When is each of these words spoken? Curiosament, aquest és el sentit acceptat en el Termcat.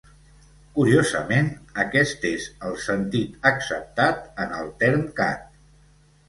Curiosament, 0.77 1.51
aquest 1.83 2.25
és 2.29 2.47
el 2.69 2.73
sentit 2.85 3.47
acceptat 3.51 4.27
en 4.47 4.57
el 4.63 4.73
Termcat. 4.83 5.47